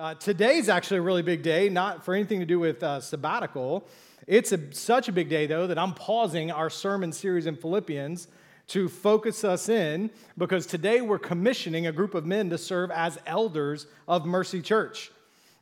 [0.00, 3.86] Uh, today's actually a really big day, not for anything to do with uh, sabbatical.
[4.26, 8.26] It's a, such a big day, though, that I'm pausing our sermon series in Philippians
[8.68, 13.18] to focus us in because today we're commissioning a group of men to serve as
[13.26, 15.10] elders of Mercy Church.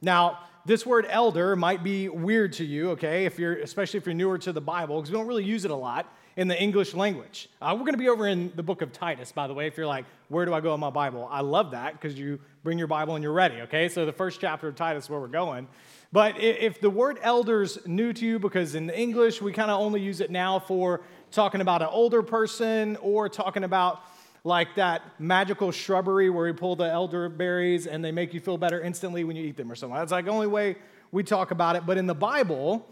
[0.01, 4.15] Now, this word elder might be weird to you, okay, if you're, especially if you're
[4.15, 6.95] newer to the Bible, because we don't really use it a lot in the English
[6.95, 7.49] language.
[7.61, 9.77] Uh, we're going to be over in the book of Titus, by the way, if
[9.77, 11.29] you're like, where do I go in my Bible?
[11.29, 13.89] I love that because you bring your Bible and you're ready, okay?
[13.89, 15.67] So the first chapter of Titus where we're going.
[16.13, 20.01] But if the word elder's new to you, because in English we kind of only
[20.01, 21.01] use it now for
[21.33, 24.01] talking about an older person or talking about
[24.45, 28.81] like that magical shrubbery where we pull the elderberries and they make you feel better
[28.81, 29.99] instantly when you eat them or something.
[29.99, 30.77] That's like the only way
[31.11, 31.85] we talk about it.
[31.85, 32.89] But in the Bible,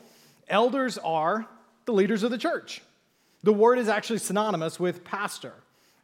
[0.48, 1.46] elders are
[1.84, 2.82] the leaders of the church.
[3.42, 5.52] The word is actually synonymous with pastor.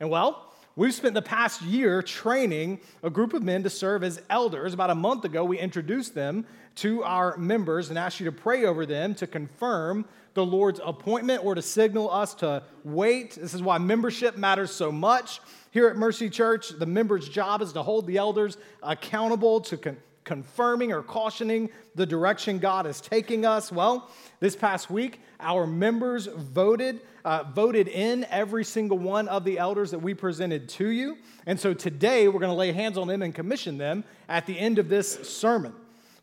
[0.00, 4.22] And well, We've spent the past year training a group of men to serve as
[4.30, 4.72] elders.
[4.72, 8.64] About a month ago, we introduced them to our members and asked you to pray
[8.64, 13.34] over them to confirm the Lord's appointment or to signal us to wait.
[13.34, 15.40] This is why membership matters so much.
[15.72, 19.98] Here at Mercy Church, the members' job is to hold the elders accountable to con-
[20.24, 23.72] confirming or cautioning the direction God is taking us?
[23.72, 29.58] Well, this past week, our members voted, uh, voted in every single one of the
[29.58, 31.18] elders that we presented to you.
[31.46, 34.58] And so today, we're going to lay hands on them and commission them at the
[34.58, 35.74] end of this sermon.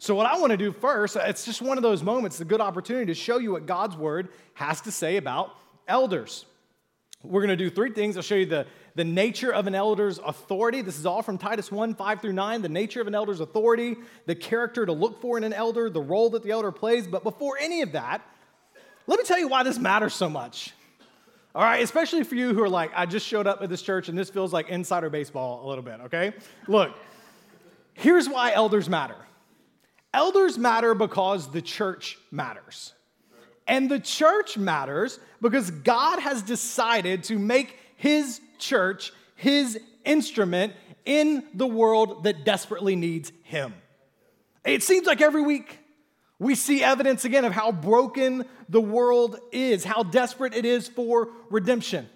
[0.02, 2.62] So, what I want to do first, it's just one of those moments, a good
[2.62, 5.56] opportunity to show you what God's word has to say about
[5.90, 6.46] elders.
[7.22, 8.16] We're going to do three things.
[8.16, 8.66] I'll show you the,
[9.00, 10.82] the nature of an elder's authority.
[10.82, 12.62] This is all from Titus 1 5 through 9.
[12.62, 13.96] The nature of an elder's authority,
[14.26, 17.08] the character to look for in an elder, the role that the elder plays.
[17.08, 18.22] But before any of that,
[19.08, 20.74] let me tell you why this matters so much.
[21.56, 24.10] All right, especially for you who are like, I just showed up at this church
[24.10, 26.34] and this feels like insider baseball a little bit, okay?
[26.68, 26.92] Look,
[27.94, 29.16] here's why elders matter
[30.14, 32.94] elders matter because the church matters.
[33.66, 40.74] And the church matters because God has decided to make his church his instrument
[41.06, 43.74] in the world that desperately needs him.
[44.66, 45.80] It seems like every week
[46.38, 51.30] we see evidence again of how broken the world is, how desperate it is for
[51.50, 52.08] redemption.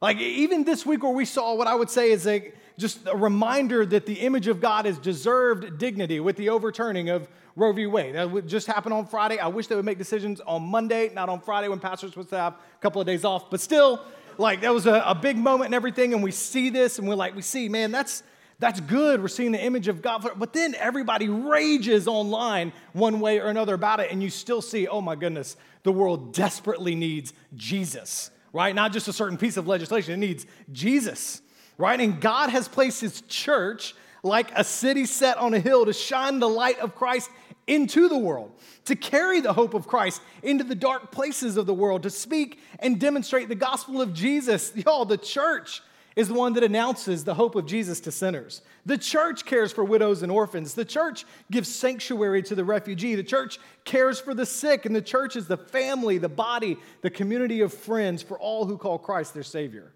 [0.00, 3.14] Like even this week, where we saw what I would say is a just a
[3.14, 7.86] reminder that the image of God is deserved dignity with the overturning of Roe v.
[7.86, 8.14] Wade.
[8.14, 9.38] That would just happened on Friday.
[9.38, 12.54] I wish they would make decisions on Monday, not on Friday when pastors to have
[12.54, 13.50] a couple of days off.
[13.50, 14.02] But still,
[14.40, 16.14] like that was a, a big moment and everything.
[16.14, 18.22] And we see this and we're like, we see, man, that's
[18.58, 19.22] that's good.
[19.22, 20.32] We're seeing the image of God.
[20.36, 24.10] But then everybody rages online one way or another about it.
[24.10, 28.74] And you still see, oh my goodness, the world desperately needs Jesus, right?
[28.74, 31.40] Not just a certain piece of legislation, it needs Jesus
[31.80, 31.98] right?
[31.98, 36.38] And God has placed his church like a city set on a hill to shine
[36.38, 37.30] the light of Christ
[37.70, 38.50] into the world,
[38.84, 42.58] to carry the hope of Christ into the dark places of the world, to speak
[42.80, 44.72] and demonstrate the gospel of Jesus.
[44.84, 45.80] Y'all, the church
[46.16, 48.62] is the one that announces the hope of Jesus to sinners.
[48.84, 50.74] The church cares for widows and orphans.
[50.74, 53.14] The church gives sanctuary to the refugee.
[53.14, 54.84] The church cares for the sick.
[54.84, 58.76] And the church is the family, the body, the community of friends for all who
[58.76, 59.92] call Christ their Savior.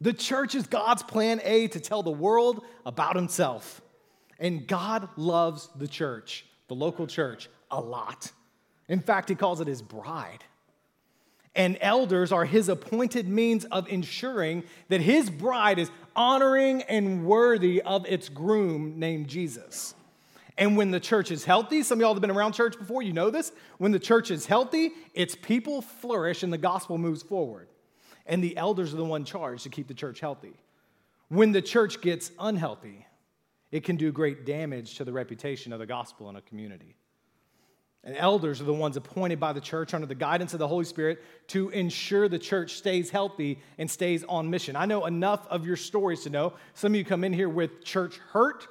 [0.00, 3.82] The church is God's plan A to tell the world about himself.
[4.38, 8.30] And God loves the church, the local church, a lot.
[8.86, 10.44] In fact, he calls it his bride.
[11.56, 17.82] And elders are his appointed means of ensuring that his bride is honoring and worthy
[17.82, 19.96] of its groom named Jesus.
[20.56, 23.12] And when the church is healthy, some of y'all have been around church before, you
[23.12, 23.50] know this.
[23.78, 27.66] When the church is healthy, its people flourish and the gospel moves forward
[28.26, 30.52] and the elders are the one charged to keep the church healthy.
[31.30, 33.06] When the church gets unhealthy,
[33.70, 36.96] it can do great damage to the reputation of the gospel in a community.
[38.02, 40.86] And elders are the ones appointed by the church under the guidance of the Holy
[40.86, 44.74] Spirit to ensure the church stays healthy and stays on mission.
[44.74, 47.84] I know enough of your stories to know some of you come in here with
[47.84, 48.66] church hurt,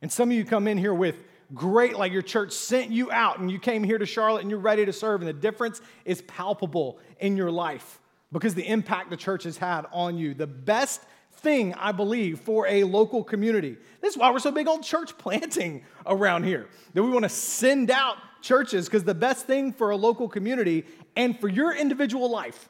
[0.00, 1.16] and some of you come in here with
[1.54, 4.60] great, like your church sent you out and you came here to Charlotte and you're
[4.60, 8.00] ready to serve, and the difference is palpable in your life
[8.32, 10.34] because the impact the church has had on you.
[10.34, 11.02] The best
[11.38, 13.76] thing, I believe, for a local community.
[14.00, 17.28] This is why we're so big on church planting around here, that we want to
[17.28, 20.84] send out churches because the best thing for a local community
[21.16, 22.68] and for your individual life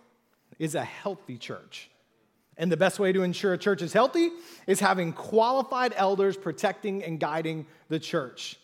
[0.59, 1.91] is a healthy church.
[2.57, 4.31] And the best way to ensure a church is healthy
[4.67, 8.59] is having qualified elders protecting and guiding the church.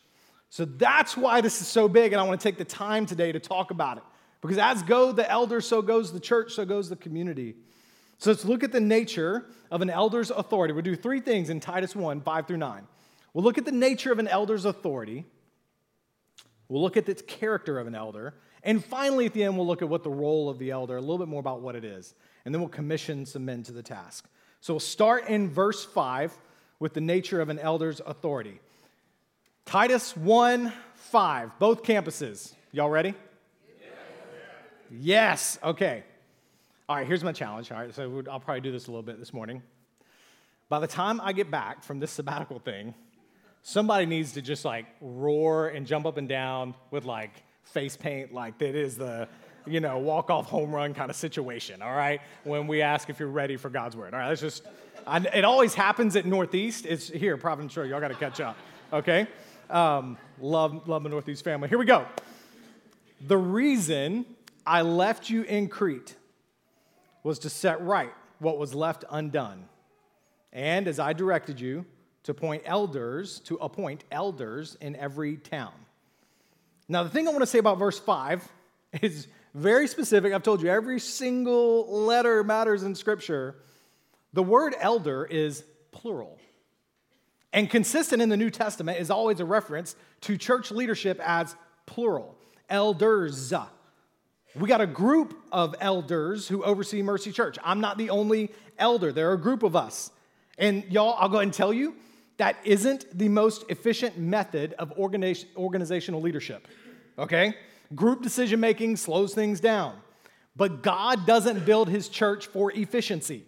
[0.49, 3.33] So that's why this is so big, and I want to take the time today
[3.33, 4.03] to talk about it.
[4.41, 7.55] Because as go the elder, so goes the church, so goes the community.
[8.23, 10.73] So let's look at the nature of an elder's authority.
[10.73, 12.87] We'll do three things in Titus 1 5 through 9.
[13.35, 15.25] We'll look at the nature of an elder's authority,
[16.69, 19.83] we'll look at the character of an elder, and finally, at the end, we'll look
[19.83, 22.15] at what the role of the elder, a little bit more about what it is
[22.45, 24.29] and then we'll commission some men to the task.
[24.61, 26.33] So we'll start in verse 5
[26.79, 28.61] with the nature of an elder's authority.
[29.65, 32.55] Titus 1 5, both campuses.
[32.71, 33.15] Y'all ready?
[34.91, 35.59] Yes.
[35.59, 35.59] yes.
[35.63, 36.05] Okay.
[36.89, 37.71] All right, here's my challenge.
[37.71, 39.63] All right, so I'll probably do this a little bit this morning.
[40.69, 42.95] By the time I get back from this sabbatical thing,
[43.63, 47.31] somebody needs to just like roar and jump up and down with like
[47.63, 49.29] face paint, like that is the
[49.65, 52.21] you know, walk off home run kind of situation, all right?
[52.43, 54.13] When we ask if you're ready for God's word.
[54.13, 54.67] All right, let's just,
[55.07, 56.85] I, it always happens at Northeast.
[56.85, 57.85] It's here, Providence Shore.
[57.85, 58.57] Y'all got to catch up,
[58.93, 59.29] okay?
[59.71, 61.69] Um, love, love the Northeast family.
[61.69, 62.07] Here we go.
[63.29, 64.27] The reason
[64.67, 66.17] I left you in Crete
[67.23, 69.65] was to set right what was left undone.
[70.53, 71.87] And as I directed you,
[72.25, 75.73] to appoint elders, to appoint elders in every town.
[76.89, 78.47] Now, the thing I want to say about verse 5
[79.03, 80.33] is very specific.
[80.33, 83.57] I've told you every single letter matters in Scripture.
[84.33, 86.39] The word elder is plural.
[87.53, 91.55] And consistent in the New Testament is always a reference to church leadership as
[91.85, 92.37] plural,
[92.71, 93.53] elders.
[94.55, 97.57] We got a group of elders who oversee Mercy Church.
[97.65, 100.11] I'm not the only elder, there are a group of us.
[100.59, 101.95] And y'all, I'll go ahead and tell you
[102.37, 106.69] that isn't the most efficient method of organizational leadership,
[107.19, 107.55] okay?
[107.95, 109.97] Group decision making slows things down.
[110.55, 113.45] But God doesn't build his church for efficiency.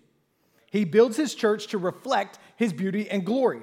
[0.71, 3.61] He builds his church to reflect his beauty and glory.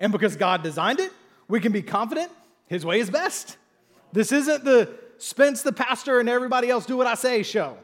[0.00, 1.12] And because God designed it,
[1.48, 2.32] we can be confident
[2.66, 3.58] his way is best.
[4.12, 7.78] This isn't the Spence the pastor and everybody else do what I say show.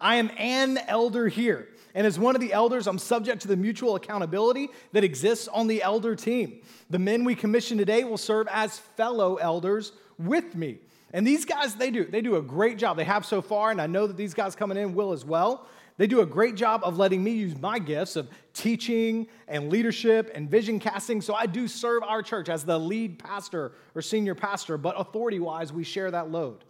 [0.00, 1.66] I am an elder here.
[1.92, 5.66] And as one of the elders, I'm subject to the mutual accountability that exists on
[5.66, 6.60] the elder team.
[6.90, 10.78] The men we commission today will serve as fellow elders with me.
[11.12, 12.96] And these guys, they do, they do a great job.
[12.96, 15.66] They have so far, and I know that these guys coming in will as well.
[15.96, 20.30] They do a great job of letting me use my gifts of teaching and leadership
[20.32, 21.20] and vision casting.
[21.20, 25.40] So I do serve our church as the lead pastor or senior pastor, but authority
[25.40, 26.62] wise, we share that load.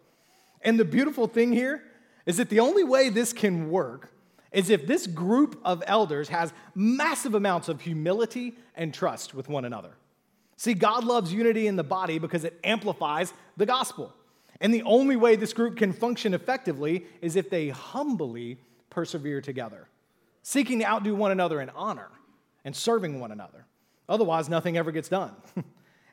[0.65, 1.83] And the beautiful thing here
[2.27, 4.11] is that the only way this can work
[4.51, 9.65] is if this group of elders has massive amounts of humility and trust with one
[9.65, 9.91] another.
[10.57, 14.13] See, God loves unity in the body because it amplifies the gospel.
[14.61, 18.59] And the only way this group can function effectively is if they humbly
[18.89, 19.89] persevere together,
[20.43, 22.11] seeking to outdo one another in honor
[22.65, 23.67] and serving one another.
[24.09, 25.33] Otherwise, nothing ever gets done.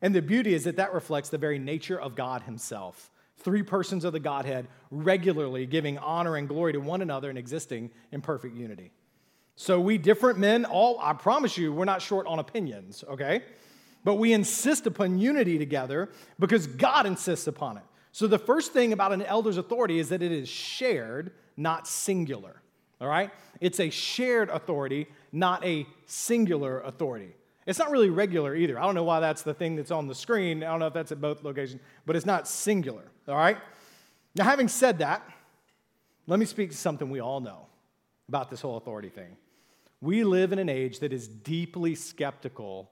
[0.01, 3.12] and the beauty is that that reflects the very nature of God Himself.
[3.43, 7.91] Three persons of the Godhead regularly giving honor and glory to one another and existing
[8.12, 8.91] in perfect unity.
[9.55, 13.43] So, we different men, all, I promise you, we're not short on opinions, okay?
[14.03, 17.83] But we insist upon unity together because God insists upon it.
[18.12, 22.62] So, the first thing about an elder's authority is that it is shared, not singular.
[23.00, 23.31] All right?
[23.60, 27.33] It's a shared authority, not a singular authority.
[27.65, 28.80] It's not really regular either.
[28.80, 30.63] I don't know why that's the thing that's on the screen.
[30.63, 33.03] I don't know if that's at both locations, but it's not singular.
[33.27, 33.58] All right?
[34.36, 35.22] Now, having said that,
[36.25, 37.68] let me speak to something we all know
[38.27, 39.38] about this whole authority thing.
[40.00, 42.89] We live in an age that is deeply skeptical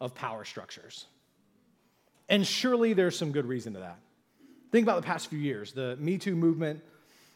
[0.00, 1.06] of power structures.
[2.28, 3.98] And surely there's some good reason to that.
[4.70, 6.82] Think about the past few years the Me Too movement,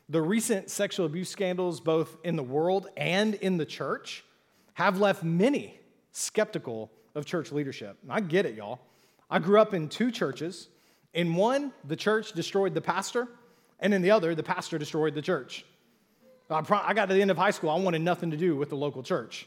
[0.09, 4.25] the recent sexual abuse scandals, both in the world and in the church,
[4.75, 5.78] have left many
[6.12, 7.99] skeptical of church leadership.
[8.02, 8.81] And I get it, y'all.
[9.28, 10.69] I grew up in two churches.
[11.14, 13.28] In one, the church destroyed the pastor,
[13.81, 15.64] and in the other, the pastor destroyed the church.
[16.50, 18.76] I got to the end of high school, I wanted nothing to do with the
[18.76, 19.47] local church.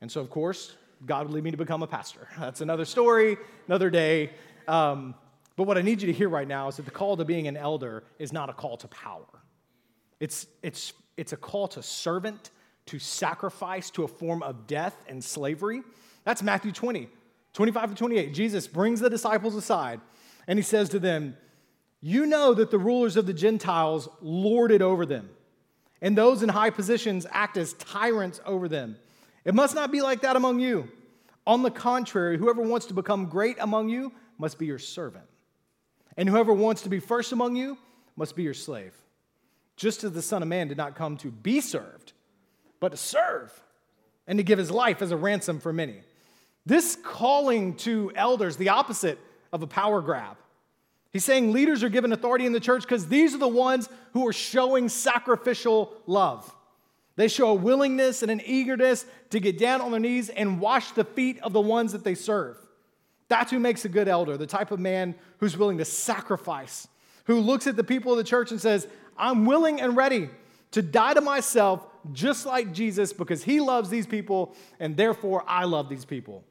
[0.00, 0.74] And so, of course,
[1.06, 2.28] God would lead me to become a pastor.
[2.38, 3.36] That's another story,
[3.68, 4.30] another day.
[4.68, 5.14] Um,
[5.56, 7.46] but what I need you to hear right now is that the call to being
[7.46, 9.26] an elder is not a call to power.
[10.18, 12.50] It's, it's, it's a call to servant,
[12.86, 15.82] to sacrifice, to a form of death and slavery.
[16.24, 17.08] That's Matthew 20.
[17.52, 20.00] 25 to 28, Jesus brings the disciples aside
[20.46, 21.36] and he says to them,
[22.00, 25.30] You know that the rulers of the Gentiles lord it over them,
[26.00, 28.96] and those in high positions act as tyrants over them.
[29.44, 30.88] It must not be like that among you.
[31.46, 35.26] On the contrary, whoever wants to become great among you must be your servant,
[36.16, 37.78] and whoever wants to be first among you
[38.16, 38.94] must be your slave.
[39.76, 42.12] Just as the Son of Man did not come to be served,
[42.82, 43.52] but to serve
[44.26, 46.02] and to give his life as a ransom for many.
[46.66, 49.20] This calling to elders, the opposite
[49.52, 50.36] of a power grab.
[51.12, 54.26] He's saying leaders are given authority in the church because these are the ones who
[54.26, 56.52] are showing sacrificial love.
[57.14, 60.90] They show a willingness and an eagerness to get down on their knees and wash
[60.90, 62.56] the feet of the ones that they serve.
[63.28, 66.88] That's who makes a good elder, the type of man who's willing to sacrifice,
[67.26, 70.30] who looks at the people of the church and says, I'm willing and ready
[70.72, 75.64] to die to myself just like Jesus because he loves these people and therefore I
[75.64, 76.44] love these people.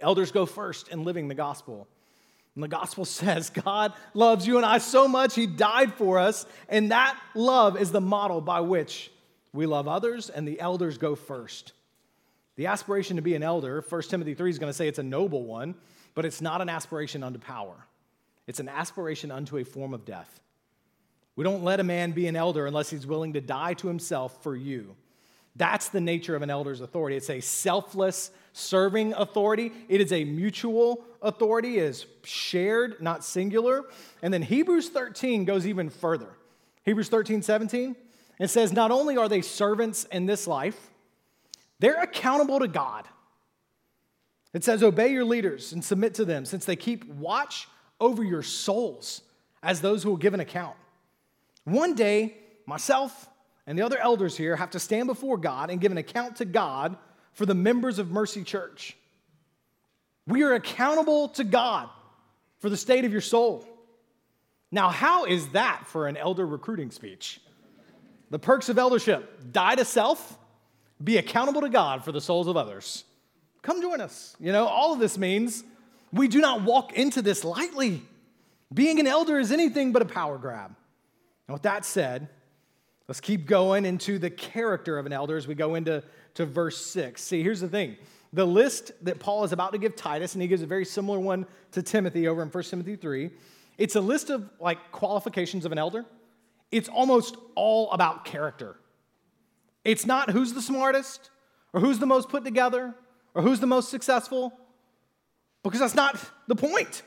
[0.00, 1.88] Elders go first in living the gospel.
[2.54, 6.46] And the gospel says God loves you and I so much, he died for us.
[6.68, 9.10] And that love is the model by which
[9.52, 11.72] we love others, and the elders go first.
[12.56, 15.02] The aspiration to be an elder, 1 Timothy 3 is going to say it's a
[15.02, 15.74] noble one,
[16.14, 17.74] but it's not an aspiration unto power.
[18.46, 20.40] It's an aspiration unto a form of death.
[21.36, 24.42] We don't let a man be an elder unless he's willing to die to himself
[24.42, 24.96] for you.
[25.54, 27.16] That's the nature of an elder's authority.
[27.16, 29.72] It's a selfless serving authority.
[29.88, 31.78] It is a mutual authority.
[31.78, 33.84] It is shared, not singular.
[34.22, 36.28] And then Hebrews 13 goes even further.
[36.84, 37.96] Hebrews 13, 17,
[38.38, 40.90] it says, Not only are they servants in this life,
[41.78, 43.08] they're accountable to God.
[44.52, 47.66] It says, Obey your leaders and submit to them, since they keep watch
[47.98, 49.22] over your souls
[49.62, 50.76] as those who will give an account.
[51.66, 53.28] One day, myself
[53.66, 56.44] and the other elders here have to stand before God and give an account to
[56.44, 56.96] God
[57.32, 58.96] for the members of Mercy Church.
[60.28, 61.88] We are accountable to God
[62.60, 63.66] for the state of your soul.
[64.70, 67.40] Now, how is that for an elder recruiting speech?
[68.30, 70.38] The perks of eldership die to self,
[71.02, 73.02] be accountable to God for the souls of others.
[73.62, 74.36] Come join us.
[74.38, 75.64] You know, all of this means
[76.12, 78.02] we do not walk into this lightly.
[78.72, 80.76] Being an elder is anything but a power grab.
[81.48, 82.28] And with that said,
[83.08, 86.02] let's keep going into the character of an elder as we go into
[86.34, 87.22] to verse 6.
[87.22, 87.96] See, here's the thing
[88.32, 91.18] the list that Paul is about to give Titus, and he gives a very similar
[91.18, 93.30] one to Timothy over in 1 Timothy 3,
[93.78, 96.04] it's a list of like qualifications of an elder.
[96.70, 98.76] It's almost all about character.
[99.84, 101.30] It's not who's the smartest
[101.72, 102.94] or who's the most put together
[103.34, 104.52] or who's the most successful,
[105.62, 107.02] because that's not the point.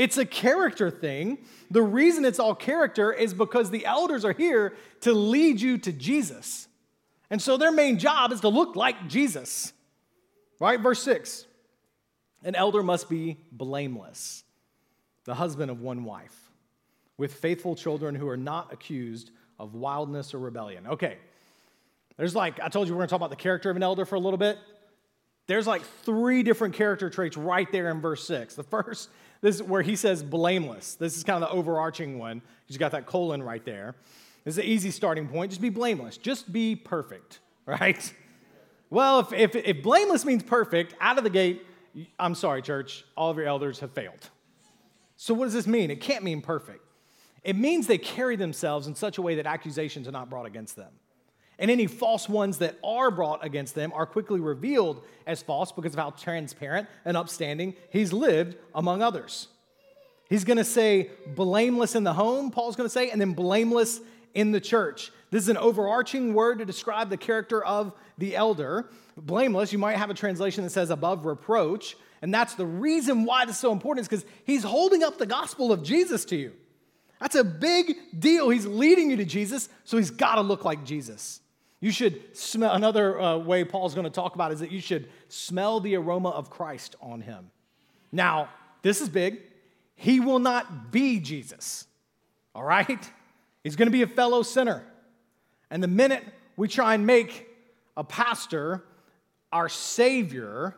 [0.00, 1.36] It's a character thing.
[1.70, 5.92] The reason it's all character is because the elders are here to lead you to
[5.92, 6.68] Jesus.
[7.28, 9.74] And so their main job is to look like Jesus.
[10.58, 10.80] Right?
[10.80, 11.44] Verse 6
[12.42, 14.42] An elder must be blameless,
[15.24, 16.50] the husband of one wife,
[17.18, 20.86] with faithful children who are not accused of wildness or rebellion.
[20.86, 21.18] Okay.
[22.16, 24.06] There's like, I told you we're going to talk about the character of an elder
[24.06, 24.56] for a little bit.
[25.46, 28.54] There's like three different character traits right there in verse 6.
[28.54, 30.94] The first this is where he says blameless.
[30.94, 32.42] This is kind of the overarching one.
[32.66, 33.94] He's got that colon right there.
[34.44, 35.50] This is an easy starting point.
[35.50, 36.16] Just be blameless.
[36.16, 38.12] Just be perfect, right?
[38.90, 41.64] Well, if, if, if blameless means perfect, out of the gate,
[42.18, 44.30] I'm sorry, church, all of your elders have failed.
[45.16, 45.90] So, what does this mean?
[45.90, 46.84] It can't mean perfect.
[47.42, 50.76] It means they carry themselves in such a way that accusations are not brought against
[50.76, 50.92] them
[51.60, 55.92] and any false ones that are brought against them are quickly revealed as false because
[55.92, 59.46] of how transparent and upstanding he's lived among others.
[60.28, 64.00] He's going to say blameless in the home, Paul's going to say, and then blameless
[64.32, 65.12] in the church.
[65.30, 68.88] This is an overarching word to describe the character of the elder.
[69.16, 71.96] Blameless, you might have a translation that says above reproach.
[72.22, 75.26] And that's the reason why this is so important, is because he's holding up the
[75.26, 76.52] gospel of Jesus to you.
[77.20, 78.50] That's a big deal.
[78.50, 81.40] He's leading you to Jesus, so he's got to look like Jesus.
[81.80, 85.08] You should smell, another uh, way Paul's going to talk about is that you should
[85.28, 87.50] smell the aroma of Christ on him.
[88.12, 88.50] Now,
[88.82, 89.40] this is big.
[89.94, 91.86] He will not be Jesus,
[92.54, 93.10] all right?
[93.64, 94.84] He's going to be a fellow sinner.
[95.70, 96.24] And the minute
[96.56, 97.48] we try and make
[97.96, 98.84] a pastor
[99.52, 100.76] our savior,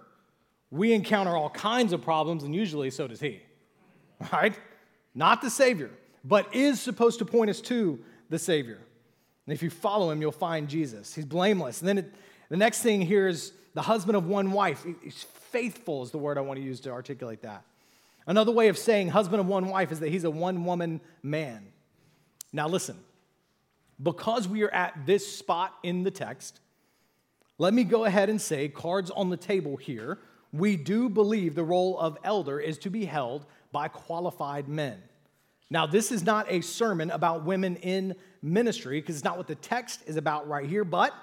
[0.70, 3.42] we encounter all kinds of problems, and usually so does he,
[4.32, 4.58] right?
[5.14, 5.90] Not the savior,
[6.24, 8.78] but is supposed to point us to the savior.
[9.46, 11.14] And if you follow him, you'll find Jesus.
[11.14, 11.80] He's blameless.
[11.80, 12.14] And then it,
[12.48, 14.84] the next thing here is the husband of one wife.
[15.02, 17.64] He's faithful, is the word I want to use to articulate that.
[18.26, 21.66] Another way of saying husband of one wife is that he's a one woman man.
[22.52, 22.98] Now, listen,
[24.00, 26.60] because we are at this spot in the text,
[27.58, 30.18] let me go ahead and say, cards on the table here,
[30.52, 35.02] we do believe the role of elder is to be held by qualified men.
[35.70, 39.54] Now, this is not a sermon about women in ministry, because it's not what the
[39.54, 41.14] text is about right here, but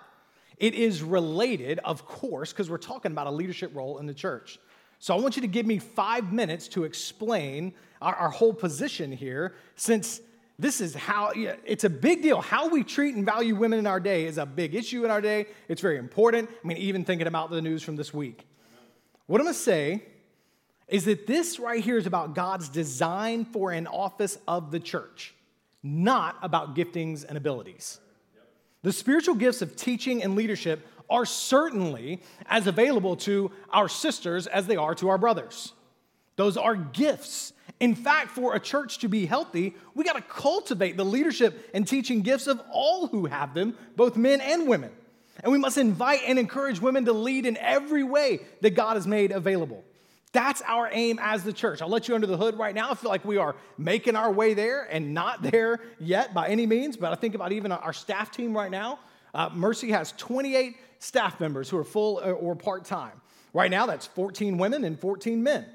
[0.57, 4.59] it is related, of course, because we're talking about a leadership role in the church.
[4.99, 9.11] So I want you to give me five minutes to explain our, our whole position
[9.11, 10.19] here, since
[10.57, 12.41] this is how it's a big deal.
[12.41, 15.21] How we treat and value women in our day is a big issue in our
[15.21, 15.45] day.
[15.69, 16.49] It's very important.
[16.49, 18.45] I mean, even thinking about the news from this week.
[19.27, 20.03] What I'm gonna say
[20.89, 25.33] is that this right here is about God's design for an office of the church,
[25.83, 27.99] not about giftings and abilities.
[28.81, 34.67] The spiritual gifts of teaching and leadership are certainly as available to our sisters as
[34.67, 35.73] they are to our brothers.
[36.35, 40.97] Those are gifts in fact, for a church to be healthy, we got to cultivate
[40.97, 44.91] the leadership and teaching gifts of all who have them, both men and women.
[45.41, 49.07] And we must invite and encourage women to lead in every way that God has
[49.07, 49.83] made available.
[50.31, 51.81] That's our aim as the church.
[51.81, 52.91] I'll let you under the hood right now.
[52.91, 56.65] I feel like we are making our way there and not there yet by any
[56.65, 58.99] means, but I think about even our staff team right now.
[59.33, 63.21] Uh, Mercy has 28 staff members who are full or part time.
[63.53, 65.65] Right now, that's 14 women and 14 men.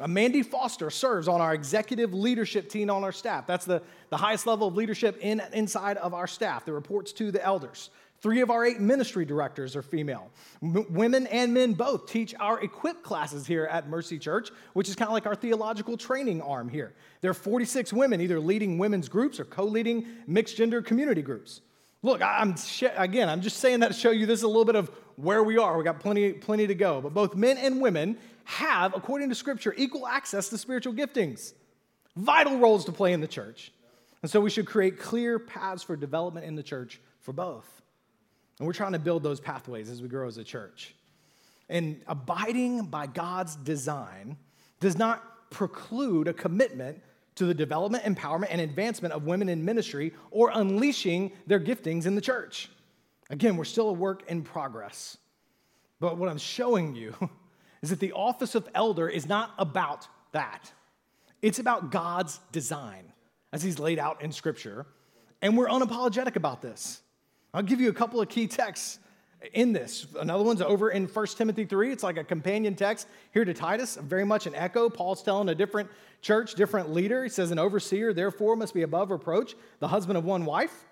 [0.00, 3.46] Uh, Mandy Foster serves on our executive leadership team on our staff.
[3.46, 7.30] That's the, the highest level of leadership in, inside of our staff that reports to
[7.30, 7.90] the elders.
[8.20, 10.30] Three of our eight ministry directors are female.
[10.62, 14.94] M- women and men both teach our equip classes here at Mercy Church, which is
[14.94, 16.92] kind of like our theological training arm here.
[17.22, 21.62] There are 46 women either leading women's groups or co leading mixed gender community groups.
[22.02, 22.54] Look, I'm
[22.96, 25.42] again, I'm just saying that to show you this is a little bit of where
[25.42, 25.76] we are.
[25.76, 27.00] We got plenty, plenty to go.
[27.00, 31.54] But both men and women have, according to Scripture, equal access to spiritual giftings,
[32.16, 33.72] vital roles to play in the church.
[34.22, 37.80] And so we should create clear paths for development in the church for both.
[38.60, 40.94] And we're trying to build those pathways as we grow as a church.
[41.70, 44.36] And abiding by God's design
[44.80, 47.00] does not preclude a commitment
[47.36, 52.14] to the development, empowerment, and advancement of women in ministry or unleashing their giftings in
[52.14, 52.68] the church.
[53.30, 55.16] Again, we're still a work in progress.
[55.98, 57.14] But what I'm showing you
[57.82, 60.70] is that the office of elder is not about that.
[61.40, 63.10] It's about God's design
[63.54, 64.84] as he's laid out in Scripture.
[65.40, 67.00] And we're unapologetic about this.
[67.52, 68.98] I'll give you a couple of key texts
[69.52, 70.06] in this.
[70.18, 71.92] Another one's over in 1 Timothy 3.
[71.92, 74.88] It's like a companion text here to Titus, very much an echo.
[74.88, 75.90] Paul's telling a different
[76.22, 77.24] church, different leader.
[77.24, 80.84] He says, An overseer, therefore, must be above reproach, the husband of one wife.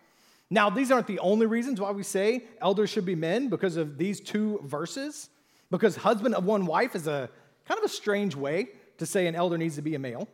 [0.51, 3.99] Now, these aren't the only reasons why we say elders should be men because of
[3.99, 5.29] these two verses.
[5.71, 7.29] Because husband of one wife is a
[7.67, 10.27] kind of a strange way to say an elder needs to be a male.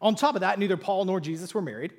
[0.00, 1.92] On top of that, neither Paul nor Jesus were married.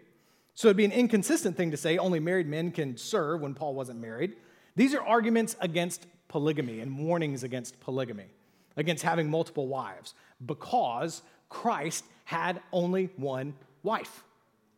[0.55, 3.73] So it'd be an inconsistent thing to say only married men can serve when Paul
[3.73, 4.35] wasn't married.
[4.75, 8.27] These are arguments against polygamy and warnings against polygamy,
[8.75, 10.13] against having multiple wives,
[10.45, 14.23] because Christ had only one wife,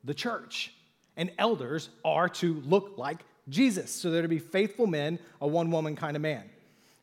[0.04, 0.74] the church.
[1.18, 3.92] And elders are to look like Jesus.
[3.92, 6.44] So they're to be faithful men, a one woman kind of man.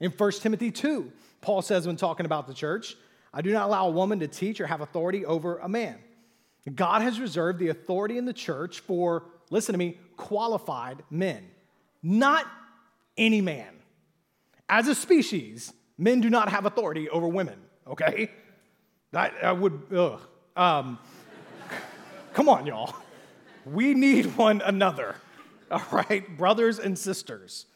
[0.01, 2.97] In 1 Timothy 2, Paul says when talking about the church,
[3.33, 5.99] I do not allow a woman to teach or have authority over a man.
[6.75, 11.45] God has reserved the authority in the church for, listen to me, qualified men,
[12.03, 12.47] not
[13.17, 13.75] any man.
[14.69, 18.31] As a species, men do not have authority over women, okay?
[19.11, 20.21] That, I would, ugh.
[20.57, 20.99] Um,
[22.33, 22.95] come on, y'all.
[23.67, 25.17] We need one another,
[25.71, 27.67] all right, brothers and sisters.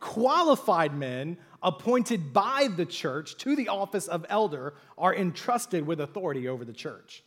[0.00, 6.46] Qualified men appointed by the church to the office of elder are entrusted with authority
[6.48, 7.24] over the church.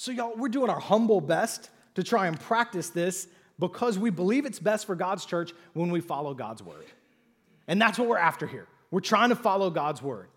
[0.00, 4.46] So, y'all, we're doing our humble best to try and practice this because we believe
[4.46, 6.86] it's best for God's church when we follow God's word.
[7.68, 8.66] And that's what we're after here.
[8.90, 10.28] We're trying to follow God's word.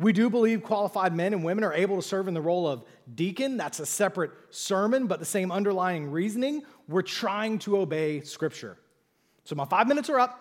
[0.00, 2.82] We do believe qualified men and women are able to serve in the role of
[3.14, 3.56] deacon.
[3.56, 6.62] That's a separate sermon, but the same underlying reasoning.
[6.88, 8.76] We're trying to obey scripture.
[9.44, 10.40] So, my five minutes are up.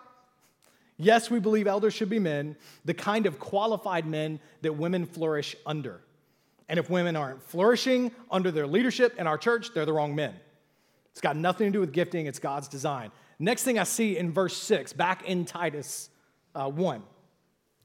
[0.97, 5.55] Yes, we believe elders should be men, the kind of qualified men that women flourish
[5.67, 6.01] under.
[6.67, 10.33] And if women aren't flourishing under their leadership in our church, they're the wrong men.
[11.11, 13.11] It's got nothing to do with gifting, it's God's design.
[13.39, 16.09] Next thing I see in verse 6, back in Titus
[16.53, 17.03] uh, 1,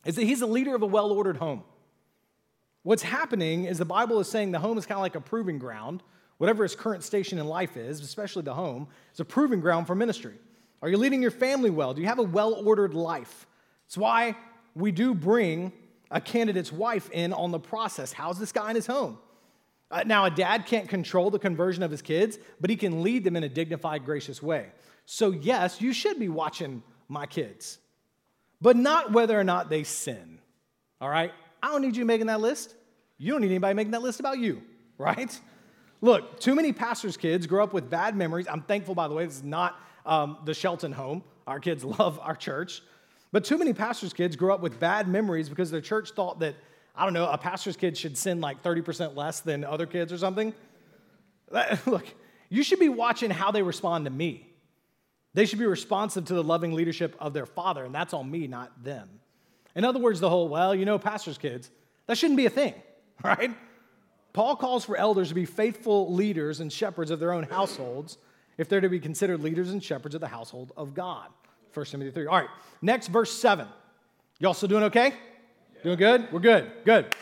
[0.05, 1.63] is that he's a leader of a well ordered home.
[2.83, 5.59] What's happening is the Bible is saying the home is kind of like a proving
[5.59, 6.03] ground.
[6.39, 9.95] Whatever his current station in life is, especially the home, is a proving ground for
[9.95, 10.39] ministry.
[10.81, 11.93] Are you leading your family well?
[11.93, 13.47] Do you have a well ordered life?
[13.87, 14.37] It's why
[14.75, 15.73] we do bring
[16.11, 18.13] a candidate's wife in on the process.
[18.13, 19.19] How's this guy in his home?
[19.91, 23.25] Uh, now, a dad can't control the conversion of his kids, but he can lead
[23.25, 24.67] them in a dignified, gracious way.
[25.05, 27.79] So, yes, you should be watching my kids,
[28.61, 30.39] but not whether or not they sin,
[31.01, 31.33] all right?
[31.63, 32.75] I don't need you making that list.
[33.19, 34.63] You don't need anybody making that list about you,
[34.99, 35.39] right?
[36.01, 38.47] Look, too many pastors' kids grow up with bad memories.
[38.49, 41.25] I'm thankful, by the way, this is not um, the Shelton home.
[41.47, 42.83] Our kids love our church.
[43.33, 46.57] But too many pastors' kids grow up with bad memories because their church thought that,
[46.97, 50.19] I don't know, a pastor's kid should sin like 30% less than other kids or
[50.19, 50.53] something.
[51.87, 52.07] Look,
[52.49, 54.47] you should be watching how they respond to me.
[55.33, 58.49] They should be responsive to the loving leadership of their father, and that's on me,
[58.49, 59.09] not them.
[59.77, 61.71] In other words, the whole, well, you know, pastor's kids,
[62.07, 62.75] that shouldn't be a thing,
[63.25, 63.53] right?
[64.33, 68.19] Paul calls for elders to be faithful leaders and shepherds of their own households
[68.59, 71.29] if they're to be considered leaders and shepherds of the household of God.
[71.73, 72.27] 1 Timothy 3.
[72.27, 72.49] All right,
[72.83, 73.67] next, verse 7.
[74.39, 75.13] Y'all still doing okay?
[75.83, 76.33] Doing good?
[76.33, 76.71] We're good.
[76.85, 77.15] Good.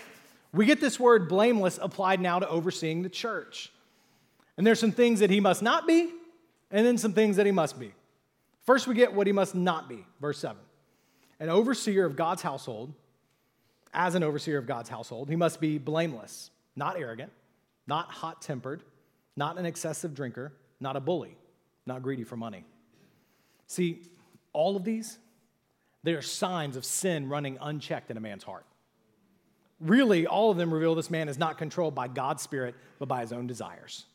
[0.53, 3.71] We get this word blameless applied now to overseeing the church.
[4.57, 6.11] And there's some things that he must not be,
[6.71, 7.93] and then some things that he must be.
[8.65, 10.57] First, we get what he must not be, verse 7.
[11.41, 12.93] An overseer of God's household,
[13.95, 17.33] as an overseer of God's household, he must be blameless, not arrogant,
[17.87, 18.83] not hot tempered,
[19.37, 21.37] not an excessive drinker, not a bully,
[21.87, 22.65] not greedy for money.
[23.67, 24.03] See,
[24.53, 25.19] all of these,
[26.03, 28.65] they are signs of sin running unchecked in a man's heart.
[29.81, 33.21] Really, all of them reveal this man is not controlled by God's Spirit, but by
[33.21, 34.07] his own desires.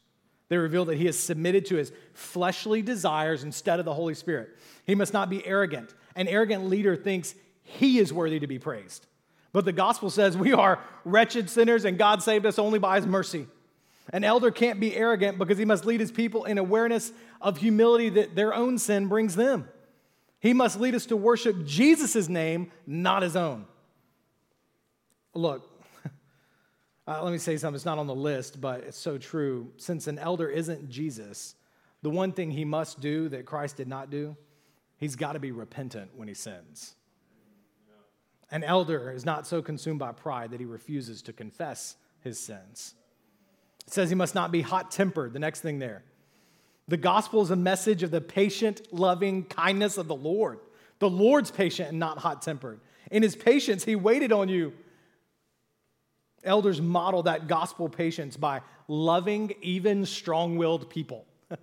[0.49, 4.57] They reveal that he is submitted to his fleshly desires instead of the Holy Spirit.
[4.85, 5.93] He must not be arrogant.
[6.15, 9.07] An arrogant leader thinks he is worthy to be praised.
[9.53, 13.07] But the gospel says we are wretched sinners and God saved us only by his
[13.07, 13.47] mercy.
[14.11, 18.09] An elder can't be arrogant because he must lead his people in awareness of humility
[18.09, 19.69] that their own sin brings them.
[20.43, 23.65] He must lead us to worship Jesus' name, not his own.
[25.33, 25.69] Look,
[27.07, 27.75] uh, let me say something.
[27.75, 29.71] It's not on the list, but it's so true.
[29.77, 31.55] Since an elder isn't Jesus,
[32.01, 34.35] the one thing he must do that Christ did not do,
[34.97, 36.95] he's got to be repentant when he sins.
[38.51, 42.95] An elder is not so consumed by pride that he refuses to confess his sins.
[43.87, 46.03] It says he must not be hot tempered, the next thing there.
[46.87, 50.59] The gospel is a message of the patient, loving kindness of the Lord.
[50.99, 52.79] The Lord's patient and not hot tempered.
[53.09, 54.73] In his patience, he waited on you.
[56.43, 61.25] Elders model that gospel patience by loving even strong willed people.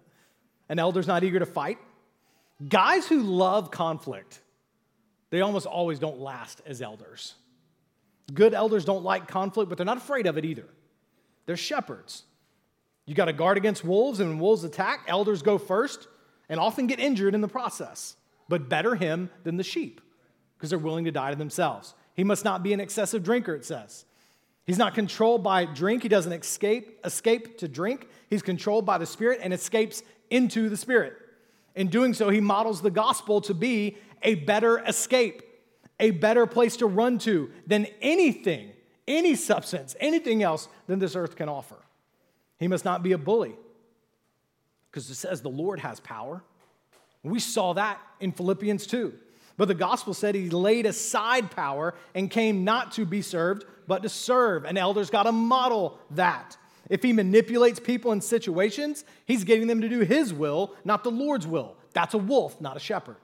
[0.69, 1.79] An elder's not eager to fight.
[2.67, 4.41] Guys who love conflict,
[5.31, 7.35] they almost always don't last as elders.
[8.33, 10.67] Good elders don't like conflict, but they're not afraid of it either.
[11.47, 12.25] They're shepherds.
[13.11, 16.07] You got to guard against wolves, and when wolves attack, elders go first
[16.49, 18.15] and often get injured in the process.
[18.49, 20.01] But better him than the sheep
[20.57, 21.97] because they're willing to die to themselves.
[22.15, 24.05] He must not be an excessive drinker, it says.
[24.65, 26.05] He's not controlled by drink.
[26.05, 28.07] He doesn't escape, escape to drink.
[28.29, 31.15] He's controlled by the Spirit and escapes into the Spirit.
[31.75, 35.43] In doing so, he models the gospel to be a better escape,
[35.99, 38.71] a better place to run to than anything,
[39.09, 41.75] any substance, anything else than this earth can offer.
[42.61, 43.57] He must not be a bully
[44.91, 46.45] because it says the Lord has power.
[47.23, 49.13] We saw that in Philippians 2.
[49.57, 54.03] But the gospel said he laid aside power and came not to be served, but
[54.03, 54.65] to serve.
[54.65, 56.57] And elders got to model that.
[56.89, 61.11] If he manipulates people in situations, he's getting them to do his will, not the
[61.11, 61.77] Lord's will.
[61.93, 63.17] That's a wolf, not a shepherd.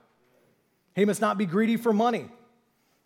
[0.95, 2.27] He must not be greedy for money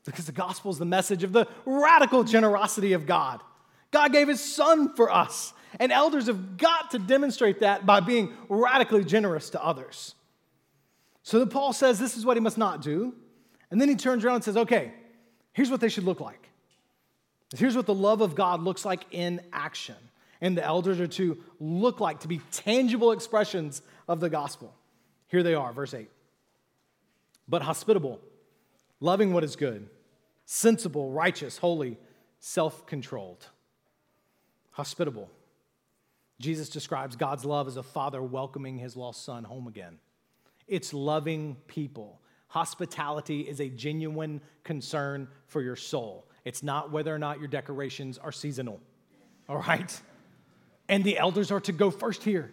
[0.05, 3.41] because the gospel is the message of the radical generosity of God.
[3.91, 5.53] God gave his son for us.
[5.79, 10.15] And elders have got to demonstrate that by being radically generous to others.
[11.23, 13.13] So that Paul says this is what he must not do.
[13.69, 14.91] And then he turns around and says, okay,
[15.53, 16.49] here's what they should look like.
[17.55, 19.95] Here's what the love of God looks like in action.
[20.41, 24.73] And the elders are to look like, to be tangible expressions of the gospel.
[25.27, 26.09] Here they are, verse 8.
[27.47, 28.19] But hospitable,
[28.99, 29.89] loving what is good,
[30.45, 31.97] sensible, righteous, holy,
[32.39, 33.45] self controlled.
[34.71, 35.29] Hospitable.
[36.41, 39.99] Jesus describes God's love as a father welcoming his lost son home again.
[40.67, 42.21] It's loving people.
[42.47, 46.27] Hospitality is a genuine concern for your soul.
[46.43, 48.79] It's not whether or not your decorations are seasonal,
[49.47, 50.01] all right?
[50.89, 52.51] And the elders are to go first here.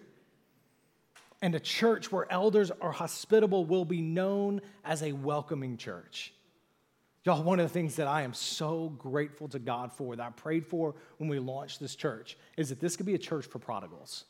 [1.40, 6.32] And a church where elders are hospitable will be known as a welcoming church.
[7.28, 10.30] Y'all, one of the things that I am so grateful to God for, that I
[10.30, 13.58] prayed for when we launched this church, is that this could be a church for
[13.58, 14.24] prodigals.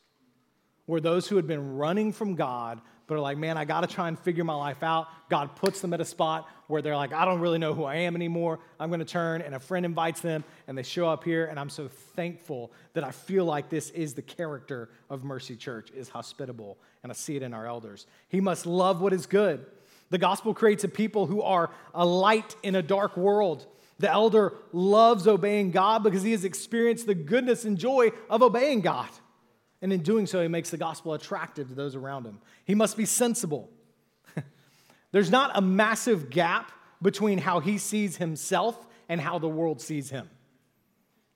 [0.85, 3.87] Where those who had been running from God, but are like, man, I got to
[3.87, 5.07] try and figure my life out.
[5.29, 7.95] God puts them at a spot where they're like, I don't really know who I
[7.95, 8.59] am anymore.
[8.81, 11.57] I'm going to turn, and a friend invites them, and they show up here, and
[11.57, 16.09] I'm so thankful that I feel like this is the character of Mercy Church, is
[16.09, 18.07] hospitable, and I see it in our elders.
[18.27, 19.65] He must love what is good.
[20.09, 23.65] The gospel creates a people who are a light in a dark world.
[23.99, 28.81] The elder loves obeying God because he has experienced the goodness and joy of obeying
[28.81, 29.09] God.
[29.81, 32.39] And in doing so, he makes the gospel attractive to those around him.
[32.65, 33.69] He must be sensible.
[35.11, 40.09] There's not a massive gap between how he sees himself and how the world sees
[40.09, 40.29] him.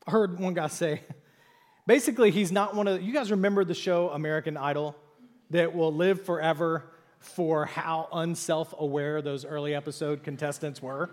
[0.05, 1.01] I heard one guy say,
[1.87, 4.95] basically, he's not one of, you guys remember the show American Idol
[5.51, 6.83] that will live forever
[7.23, 11.09] for how unself aware those early episode contestants were,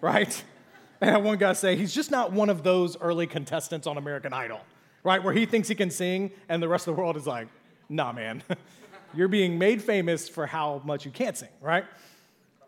[0.00, 0.42] right?
[1.02, 4.60] And one guy say, he's just not one of those early contestants on American Idol,
[5.02, 5.24] right?
[5.24, 7.48] Where he thinks he can sing and the rest of the world is like,
[7.88, 8.42] nah, man.
[9.14, 11.86] You're being made famous for how much you can't sing, right?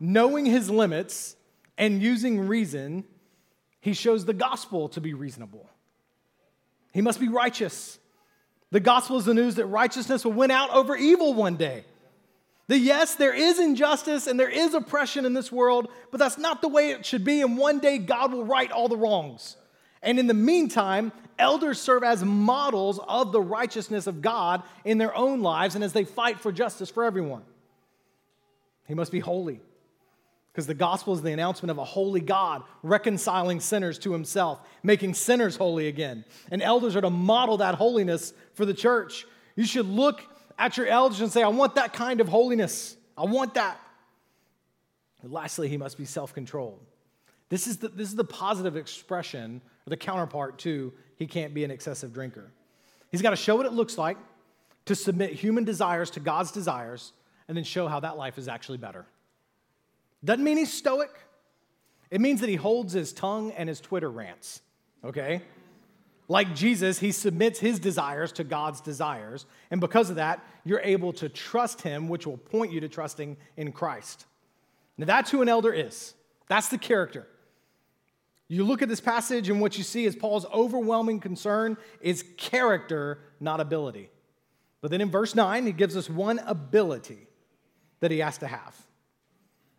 [0.00, 1.36] Knowing his limits
[1.76, 3.04] and using reason,
[3.82, 5.68] he shows the gospel to be reasonable.
[6.94, 7.98] He must be righteous.
[8.70, 11.84] The gospel is the news that righteousness will win out over evil one day.
[12.68, 16.62] That yes, there is injustice and there is oppression in this world, but that's not
[16.62, 17.40] the way it should be.
[17.40, 19.56] And one day God will right all the wrongs.
[20.02, 25.14] And in the meantime, elders serve as models of the righteousness of God in their
[25.14, 27.42] own lives and as they fight for justice for everyone.
[28.86, 29.60] He must be holy
[30.52, 35.14] because the gospel is the announcement of a holy God reconciling sinners to himself, making
[35.14, 36.24] sinners holy again.
[36.50, 39.26] And elders are to model that holiness for the church.
[39.56, 40.22] You should look
[40.58, 42.96] at your elders and say, I want that kind of holiness.
[43.16, 43.78] I want that.
[45.22, 46.80] And lastly, he must be self controlled.
[47.48, 51.64] This is, the, this is the positive expression, or the counterpart to he can't be
[51.64, 52.50] an excessive drinker.
[53.10, 54.16] He's got to show what it looks like
[54.86, 57.12] to submit human desires to God's desires
[57.46, 59.04] and then show how that life is actually better.
[60.24, 61.10] Doesn't mean he's stoic,
[62.10, 64.62] it means that he holds his tongue and his Twitter rants,
[65.04, 65.42] okay?
[66.28, 69.44] Like Jesus, he submits his desires to God's desires.
[69.70, 73.36] And because of that, you're able to trust him, which will point you to trusting
[73.56, 74.26] in Christ.
[74.96, 76.14] Now, that's who an elder is.
[76.48, 77.26] That's the character.
[78.48, 83.20] You look at this passage, and what you see is Paul's overwhelming concern is character,
[83.40, 84.10] not ability.
[84.82, 87.28] But then in verse 9, he gives us one ability
[88.00, 88.76] that he has to have.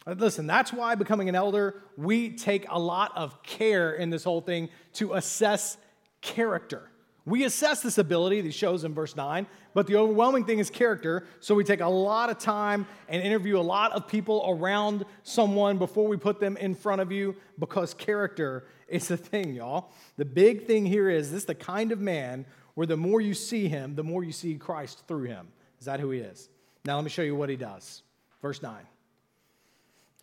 [0.05, 4.41] Listen, that's why becoming an elder, we take a lot of care in this whole
[4.41, 5.77] thing to assess
[6.23, 6.89] character.
[7.25, 11.25] We assess this ability, these shows in verse 9, but the overwhelming thing is character.
[11.39, 15.77] So we take a lot of time and interview a lot of people around someone
[15.77, 19.91] before we put them in front of you because character is the thing, y'all.
[20.17, 23.33] The big thing here is this is the kind of man where the more you
[23.33, 25.47] see him, the more you see Christ through him.
[25.79, 26.49] Is that who he is?
[26.83, 28.01] Now let me show you what he does.
[28.41, 28.85] Verse 9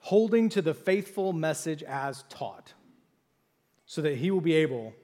[0.00, 2.72] holding to the faithful message as taught,
[3.84, 4.94] so that he will be able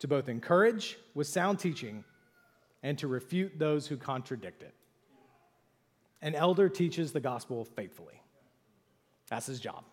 [0.00, 2.04] to both encourage with sound teaching
[2.82, 4.74] and to refute those who contradict it.
[6.22, 8.20] An elder teaches the gospel faithfully.
[9.28, 9.84] That's his job.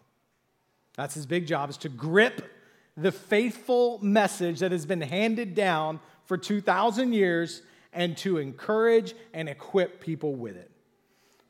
[0.96, 2.54] That's his big job is to grip
[2.96, 7.62] the faithful message that has been handed down for 2,000 years
[7.94, 10.72] and to encourage and equip people with it.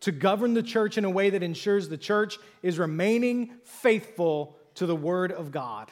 [0.02, 4.86] To govern the church in a way that ensures the church is remaining faithful to
[4.86, 5.91] the word of God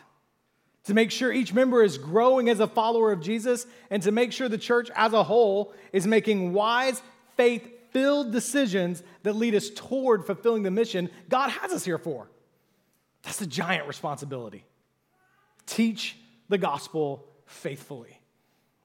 [0.85, 4.31] to make sure each member is growing as a follower of Jesus, and to make
[4.31, 7.01] sure the church as a whole is making wise,
[7.35, 12.29] faith filled decisions that lead us toward fulfilling the mission God has us here for.
[13.23, 14.65] That's a giant responsibility.
[15.65, 16.15] Teach
[16.49, 18.19] the gospel faithfully.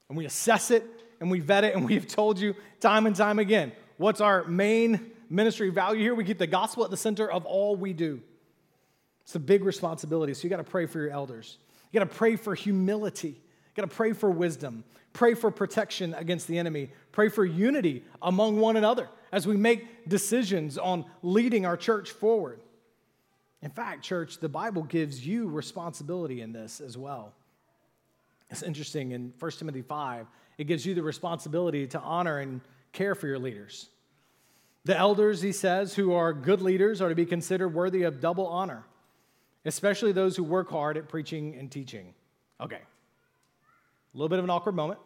[0.08, 0.84] And we assess it
[1.20, 5.10] and we vet it, and we've told you time and time again what's our main
[5.28, 6.14] ministry value here?
[6.14, 8.22] We keep the gospel at the center of all we do.
[9.22, 11.58] It's a big responsibility, so you got to pray for your elders.
[11.90, 13.28] You got to pray for humility.
[13.28, 14.84] You got to pray for wisdom.
[15.12, 16.90] Pray for protection against the enemy.
[17.12, 22.60] Pray for unity among one another as we make decisions on leading our church forward.
[23.62, 27.32] In fact, church, the Bible gives you responsibility in this as well.
[28.50, 30.26] It's interesting in 1 Timothy 5,
[30.58, 32.60] it gives you the responsibility to honor and
[32.92, 33.88] care for your leaders.
[34.84, 38.46] The elders, he says, who are good leaders are to be considered worthy of double
[38.46, 38.84] honor
[39.64, 42.14] especially those who work hard at preaching and teaching.
[42.60, 45.00] Okay, a little bit of an awkward moment.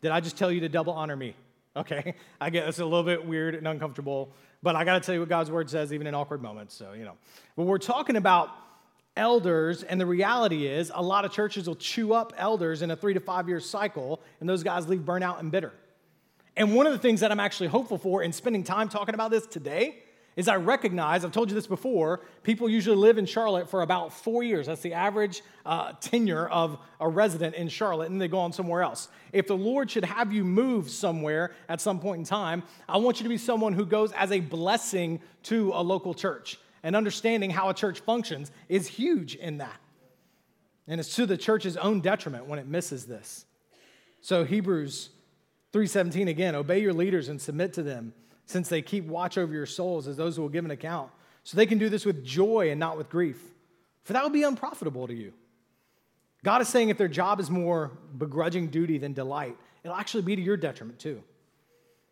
[0.00, 1.34] Did I just tell you to double honor me?
[1.76, 5.14] Okay, I get it's a little bit weird and uncomfortable, but I got to tell
[5.14, 6.74] you what God's word says even in awkward moments.
[6.74, 7.16] So, you know,
[7.56, 8.50] but we're talking about
[9.16, 12.96] elders, and the reality is a lot of churches will chew up elders in a
[12.96, 15.72] three to five year cycle, and those guys leave burnout and bitter.
[16.56, 19.30] And one of the things that I'm actually hopeful for in spending time talking about
[19.30, 20.02] this today
[20.38, 24.12] is I recognize, I've told you this before, people usually live in Charlotte for about
[24.12, 24.66] four years.
[24.68, 28.82] That's the average uh, tenure of a resident in Charlotte, and they go on somewhere
[28.82, 29.08] else.
[29.32, 33.18] If the Lord should have you move somewhere at some point in time, I want
[33.18, 36.60] you to be someone who goes as a blessing to a local church.
[36.84, 39.80] And understanding how a church functions is huge in that.
[40.86, 43.44] And it's to the church's own detriment when it misses this.
[44.20, 45.10] So Hebrews
[45.72, 48.14] 3:17 again, obey your leaders and submit to them,
[48.48, 51.10] since they keep watch over your souls as those who will give an account.
[51.44, 53.38] So they can do this with joy and not with grief.
[54.04, 55.34] For that would be unprofitable to you.
[56.42, 60.34] God is saying if their job is more begrudging duty than delight, it'll actually be
[60.34, 61.22] to your detriment too.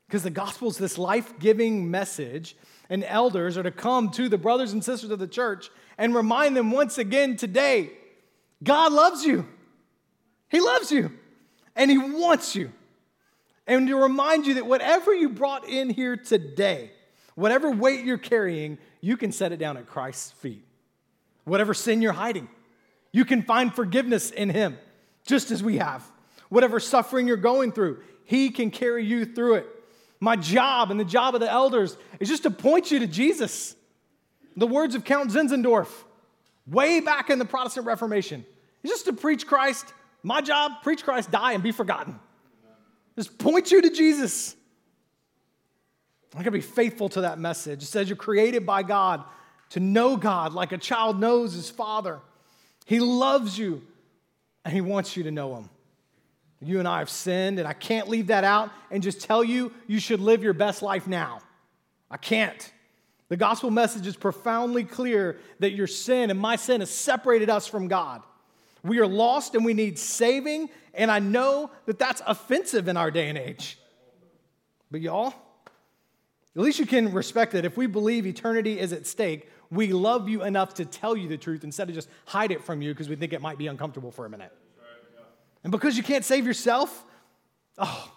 [0.07, 2.55] Because the gospel is this life giving message,
[2.91, 6.55] and elders are to come to the brothers and sisters of the church and remind
[6.55, 7.91] them once again today
[8.63, 9.49] God loves you.
[10.49, 11.13] He loves you,
[11.75, 12.73] and He wants you.
[13.67, 16.91] And to remind you that whatever you brought in here today,
[17.35, 20.65] whatever weight you're carrying, you can set it down at Christ's feet.
[21.45, 22.49] Whatever sin you're hiding,
[23.13, 24.79] you can find forgiveness in Him,
[25.25, 26.05] just as we have.
[26.49, 29.67] Whatever suffering you're going through, He can carry you through it.
[30.21, 33.75] My job and the job of the elders is just to point you to Jesus.
[34.57, 35.89] The words of Count Zinzendorf,
[36.67, 38.45] way back in the Protestant Reformation,
[38.83, 39.93] is just to preach Christ.
[40.23, 42.19] My job, preach Christ, die, and be forgotten.
[43.17, 44.55] Just point you to Jesus.
[46.33, 47.83] I'm going to be faithful to that message.
[47.83, 49.25] It says you're created by God
[49.71, 52.21] to know God like a child knows his father.
[52.85, 53.83] He loves you
[54.65, 55.71] and he wants you to know him.
[56.61, 59.73] You and I have sinned, and I can't leave that out and just tell you
[59.87, 61.41] you should live your best life now.
[62.11, 62.73] I can't.
[63.29, 67.67] The gospel message is profoundly clear that your sin and my sin has separated us
[67.67, 68.23] from God.
[68.87, 73.11] We are lost and we need saving, and I know that that's offensive in our
[73.11, 73.79] day and age.
[74.91, 75.35] But y'all,
[76.57, 80.29] at least you can respect that if we believe eternity is at stake, we love
[80.29, 83.09] you enough to tell you the truth instead of just hide it from you because
[83.09, 84.53] we think it might be uncomfortable for a minute.
[85.65, 87.05] And because you can't save yourself,
[87.77, 88.13] oh,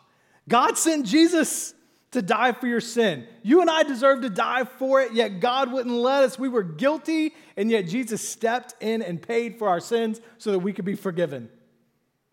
[0.47, 1.73] God sent Jesus
[2.12, 3.28] to die for your sin.
[3.43, 6.39] You and I deserve to die for it, yet God wouldn't let us.
[6.39, 10.60] We were guilty, and yet Jesus stepped in and paid for our sins so that
[10.60, 11.50] we could be forgiven.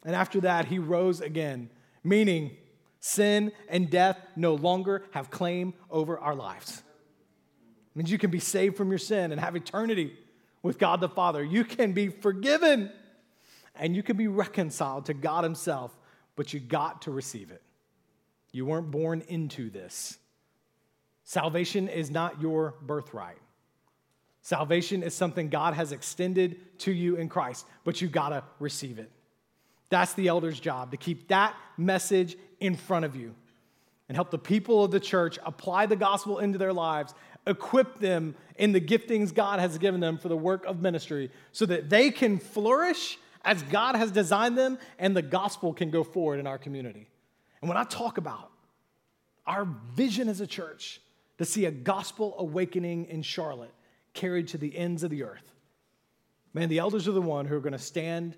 [0.05, 1.69] And after that, he rose again,
[2.03, 2.57] meaning
[3.01, 6.79] sin and death no longer have claim over our lives.
[6.79, 10.17] It means you can be saved from your sin and have eternity
[10.63, 11.43] with God the Father.
[11.43, 12.91] You can be forgiven
[13.75, 15.97] and you can be reconciled to God Himself,
[16.35, 17.63] but you got to receive it.
[18.57, 20.17] You weren't born into this.
[21.25, 23.37] Salvation is not your birthright.
[24.41, 28.99] Salvation is something God has extended to you in Christ, but you got to receive
[28.99, 29.11] it.
[29.91, 33.35] That's the elder's job to keep that message in front of you
[34.09, 37.13] and help the people of the church apply the gospel into their lives,
[37.47, 41.67] equip them in the giftings God has given them for the work of ministry so
[41.67, 46.41] that they can flourish as God has designed them, and the gospel can go forward
[46.41, 47.07] in our community.
[47.67, 48.53] And when I talk about
[49.45, 49.65] our
[49.97, 51.01] vision as a church
[51.39, 53.75] to see a gospel awakening in Charlotte
[54.15, 55.53] carried to the ends of the earth,
[56.55, 58.37] man, the elders are the one who are going to stand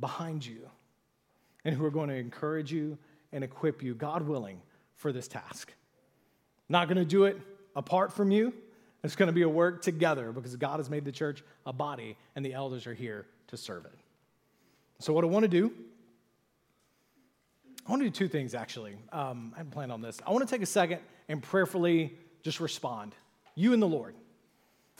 [0.00, 0.68] behind you
[1.64, 2.98] and who are going to encourage you
[3.30, 4.60] and equip you, God willing,
[4.96, 5.72] for this task.
[6.68, 7.40] Not going to do it
[7.76, 8.52] apart from you.
[9.04, 12.16] It's going to be a work together because God has made the church a body
[12.34, 13.94] and the elders are here to serve it.
[14.98, 15.72] So, what I want to do,
[17.86, 18.96] I want to do two things actually.
[19.12, 20.18] Um, I haven't planned on this.
[20.26, 23.14] I want to take a second and prayerfully just respond,
[23.54, 24.14] you and the Lord.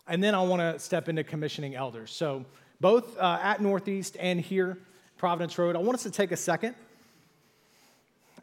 [0.06, 2.10] And then I want to step into commissioning elders.
[2.10, 2.44] So,
[2.80, 4.78] both uh, at Northeast and here,
[5.16, 6.74] Providence Road, I want us to take a second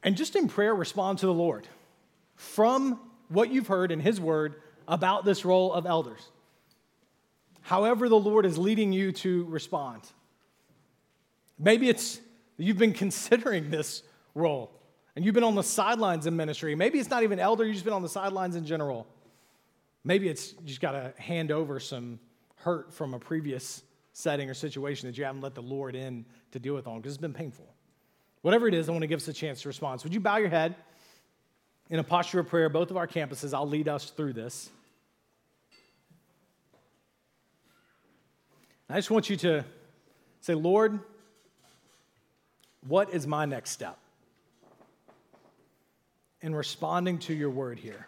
[0.04, 1.68] and just in prayer respond to the Lord
[2.36, 3.00] from
[3.30, 4.56] what you've heard in His Word
[4.88, 6.22] about this role of elders.
[7.62, 10.02] However, the Lord is leading you to respond.
[11.60, 12.20] Maybe it's
[12.58, 14.02] you've been considering this
[14.34, 14.72] role
[15.16, 16.76] and you've been on the sidelines in ministry.
[16.76, 19.08] Maybe it's not even elder, you've just been on the sidelines in general.
[20.04, 22.20] Maybe it's you just got to hand over some
[22.56, 26.60] hurt from a previous setting or situation that you haven't let the Lord in to
[26.60, 27.74] deal with on because it's been painful.
[28.42, 30.02] Whatever it is, I want to give us a chance to respond.
[30.02, 30.76] So would you bow your head
[31.90, 32.70] in a posture of prayer?
[32.70, 34.70] Both of our campuses, I'll lead us through this.
[38.90, 39.64] I just want you to
[40.42, 41.00] say, Lord,
[42.88, 43.98] what is my next step
[46.42, 48.08] in responding to your word here?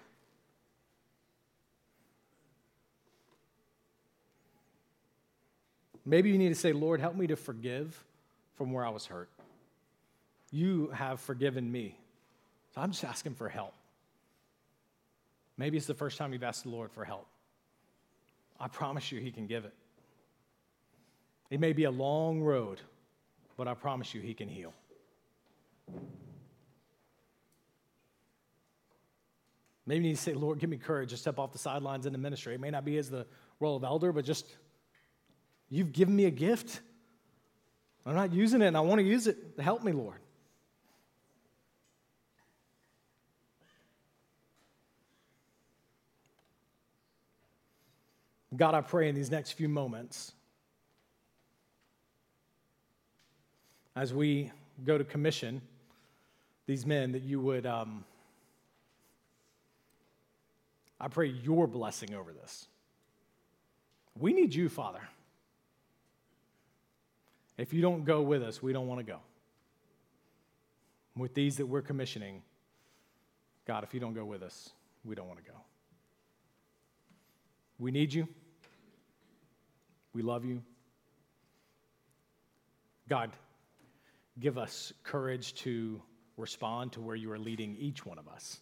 [6.05, 8.03] Maybe you need to say, Lord, help me to forgive
[8.55, 9.29] from where I was hurt.
[10.51, 11.97] You have forgiven me.
[12.75, 13.73] So I'm just asking for help.
[15.57, 17.27] Maybe it's the first time you've asked the Lord for help.
[18.59, 19.73] I promise you, He can give it.
[21.49, 22.81] It may be a long road
[23.57, 24.73] but I promise you, He can heal.
[29.85, 32.13] Maybe you need to say, Lord, give me courage to step off the sidelines in
[32.13, 32.55] the ministry.
[32.55, 33.25] It may not be as the
[33.59, 34.45] role of elder, but just,
[35.69, 36.79] you've given me a gift.
[38.05, 39.57] I'm not using it and I want to use it.
[39.57, 40.19] to Help me, Lord.
[48.55, 50.31] God, I pray in these next few moments
[53.95, 54.51] as we
[54.85, 55.61] go to commission
[56.65, 58.05] these men that you would, um,
[61.03, 62.65] I pray your blessing over this.
[64.17, 65.01] We need you, Father.
[67.57, 69.19] If you don't go with us, we don't want to go.
[71.17, 72.41] With these that we're commissioning,
[73.67, 74.69] God, if you don't go with us,
[75.03, 75.57] we don't want to go.
[77.79, 78.25] We need you.
[80.13, 80.63] We love you.
[83.09, 83.29] God,
[84.39, 86.01] give us courage to
[86.37, 88.61] respond to where you are leading each one of us.